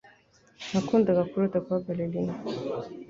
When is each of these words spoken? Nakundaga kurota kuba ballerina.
Nakundaga 0.71 1.23
kurota 1.29 1.57
kuba 1.63 1.83
ballerina. 1.85 2.33